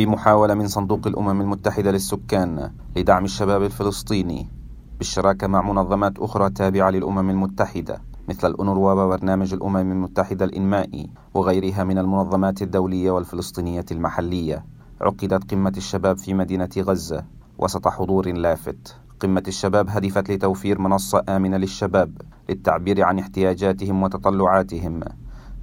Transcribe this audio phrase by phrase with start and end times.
[0.00, 4.48] في محاولة من صندوق الأمم المتحدة للسكان لدعم الشباب الفلسطيني
[4.98, 11.98] بالشراكة مع منظمات أخرى تابعة للأمم المتحدة مثل الأونروا وبرنامج الأمم المتحدة الإنمائي وغيرها من
[11.98, 14.64] المنظمات الدولية والفلسطينية المحلية.
[15.00, 17.24] عقدت قمة الشباب في مدينة غزة
[17.58, 18.96] وسط حضور لافت.
[19.20, 25.00] قمة الشباب هدفت لتوفير منصة آمنة للشباب للتعبير عن احتياجاتهم وتطلعاتهم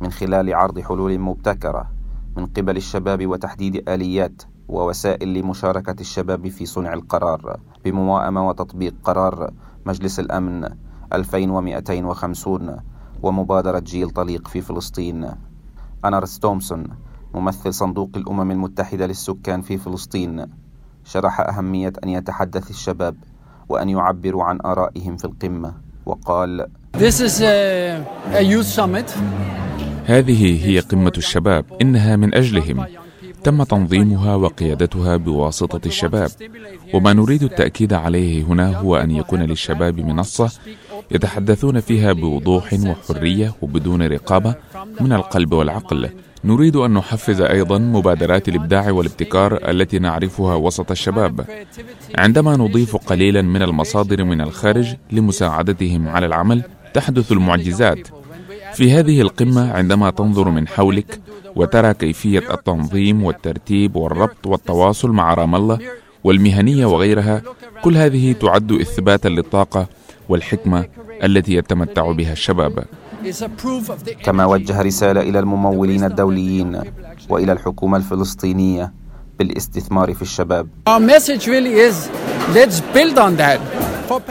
[0.01, 1.96] من خلال عرض حلول مبتكرة.
[2.37, 9.51] من قبل الشباب وتحديد آليات ووسائل لمشاركة الشباب في صنع القرار بموائمة وتطبيق قرار
[9.85, 10.69] مجلس الأمن
[11.13, 12.77] 2250
[13.23, 15.29] ومبادرة جيل طليق في فلسطين
[16.05, 16.83] أنا تومسون
[17.33, 20.45] ممثل صندوق الأمم المتحدة للسكان في فلسطين
[21.03, 23.15] شرح أهمية أن يتحدث الشباب
[23.69, 25.73] وأن يعبروا عن آرائهم في القمة
[26.05, 26.67] وقال
[26.97, 29.13] This is a, a youth summit.
[30.07, 32.85] هذه هي قمة الشباب إنها من أجلهم.
[33.43, 36.29] تم تنظيمها وقيادتها بواسطة الشباب.
[36.93, 40.51] وما نريد التأكيد عليه هنا هو أن يكون للشباب منصة
[41.11, 44.55] يتحدثون فيها بوضوح وحرية وبدون رقابة
[45.01, 46.09] من القلب والعقل.
[46.43, 51.45] نريد أن نحفز أيضا مبادرات الإبداع والابتكار التي نعرفها وسط الشباب.
[52.17, 58.16] عندما نضيف قليلا من المصادر من الخارج لمساعدتهم على العمل تحدث المعجزات.
[58.73, 61.19] في هذه القمة عندما تنظر من حولك
[61.55, 65.79] وترى كيفية التنظيم والترتيب والربط والتواصل مع رام الله
[66.23, 67.41] والمهنية وغيرها
[67.81, 69.87] كل هذه تعد إثباتا للطاقة
[70.29, 70.85] والحكمة
[71.23, 72.85] التي يتمتع بها الشباب.
[74.23, 76.81] كما وجه رسالة إلى الممولين الدوليين
[77.29, 78.93] وإلى الحكومة الفلسطينية
[79.39, 80.67] بالاستثمار في الشباب.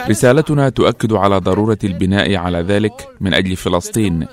[0.09, 4.27] رسالتنا تؤكد على ضرورة البناء على ذلك من أجل فلسطين.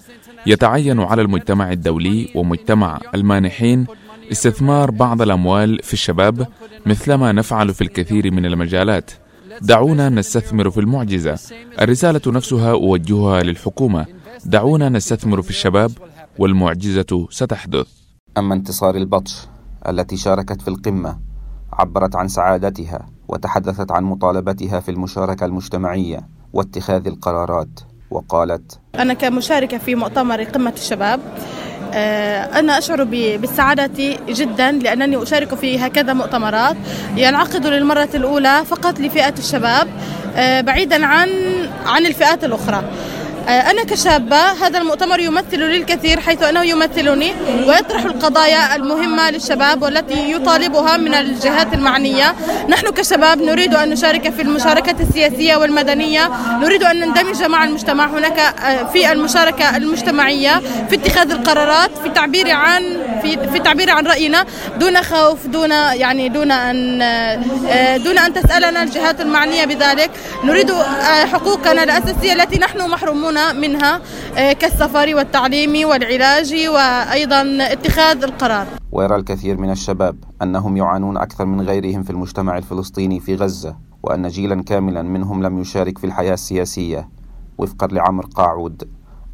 [0.45, 3.85] يتعين على المجتمع الدولي ومجتمع المانحين
[4.31, 6.47] استثمار بعض الأموال في الشباب
[6.85, 9.11] مثلما نفعل في الكثير من المجالات.
[9.61, 11.39] دعونا نستثمر في المعجزة.
[11.81, 14.05] الرسالة نفسها أوجهها للحكومة.
[14.45, 15.91] دعونا نستثمر في الشباب
[16.39, 17.87] والمعجزة ستحدث.
[18.37, 19.47] أما انتصار البطش
[19.89, 21.32] التي شاركت في القمة
[21.79, 26.21] عبرت عن سعادتها وتحدثت عن مطالبتها في المشاركة المجتمعية
[26.53, 27.79] واتخاذ القرارات
[28.11, 31.19] وقالت أنا كمشاركة في مؤتمر قمة الشباب
[31.95, 36.75] آه، أنا أشعر بالسعادة جدا لأنني أشارك في هكذا مؤتمرات
[37.15, 39.87] ينعقد للمرة الأولى فقط لفئة الشباب
[40.35, 41.29] آه، بعيدا عن
[41.85, 42.83] عن الفئات الأخرى.
[43.47, 47.33] أنا كشابة هذا المؤتمر يمثل للكثير حيث أنه يمثلني
[47.67, 52.35] ويطرح القضايا المهمة للشباب والتي يطالبها من الجهات المعنية.
[52.69, 56.31] نحن كشباب نريد أن نشارك في المشاركة السياسية والمدنية.
[56.61, 58.05] نريد أن نندمج مع المجتمع.
[58.05, 62.83] هناك آه، في المشاركة المجتمعية في اتخاذ القرارات في تعبير عن
[63.23, 64.45] في في التعبير عن رأينا
[64.79, 70.11] دون خوف دون يعني دون أن آه، دون أن تسألنا الجهات المعنية بذلك.
[70.43, 70.71] نريد
[71.33, 74.01] حقوقنا الأساسية التي نحن محرومون منها
[74.37, 78.67] آه، كالسفر والتعليم والعلاج وأيضا اتخاذ القرار.
[78.91, 84.27] ويرى الكثير من الشباب أنهم يعانون أكثر من غيرهم في المجتمع الفلسطيني في غزة وأن
[84.27, 87.09] جيلا كاملا منهم لم يشارك في الحياة السياسية.
[87.57, 88.83] وفقا لعمر قاعود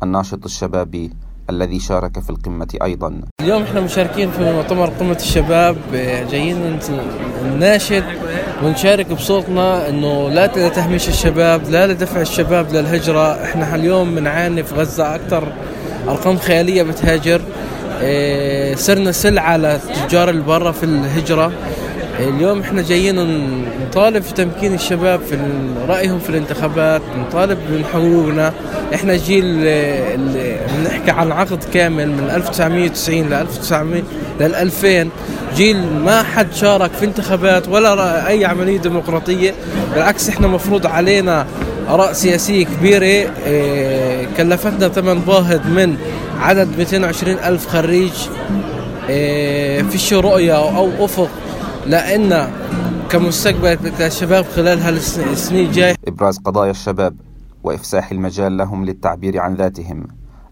[0.03, 1.11] الناشط الشبابي
[1.49, 3.21] الذي شارك في القمة أيضا.
[3.41, 5.75] اليوم إحنا مشاركين في مؤتمر قمة الشباب
[6.31, 6.79] جايين
[7.45, 8.03] نناشد
[8.63, 13.43] ونشارك بصوتنا إنه لا لتهميش الشباب لا لدفع الشباب للهجرة.
[13.43, 15.43] إحنا اليوم بنعاني في غزة أكثر
[16.07, 17.41] أرقام خيالية بتهاجر.
[18.01, 21.51] آه، صرنا سلعة لتجار البرة في الهجرة.
[22.19, 23.15] اليوم إحنا جايين
[23.87, 25.37] نطالب في تمكين الشباب في
[25.87, 28.53] رأيهم في الانتخابات نطالب من حقوقنا.
[28.93, 29.45] إحنا جيل
[30.77, 34.03] بنحكي عن عقد كامل من 1990 ل 1900
[34.39, 35.09] لل 2000
[35.55, 39.53] جيل ما حد شارك في انتخابات ولا أي عملية ديمقراطية.
[39.93, 41.45] بالعكس إحنا مفروض علينا
[41.89, 45.95] اراء سياسيه كبيره آه، كلفتنا ثمن باهظ من
[46.39, 48.11] عدد 220 ألف خريج.
[49.09, 51.29] آه، فيش رؤية أو أفق.
[51.89, 52.51] لأن
[53.09, 57.15] كمستقبل الشباب خلال هالسنين الجاية إبراز قضايا الشباب
[57.63, 60.07] وإفساح المجال لهم للتعبير عن ذاتهم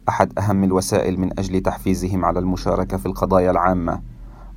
[0.09, 4.01] أحد أهم الوسائل من أجل تحفيزهم على المشاركة في القضايا العامة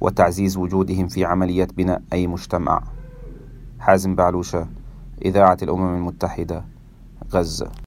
[0.00, 2.82] وتعزيز وجودهم في عملية بناء أي مجتمع.
[3.80, 4.66] حازم بعلوشة
[5.24, 6.64] إذاعة الأمم المتحدة
[7.32, 7.70] غزة.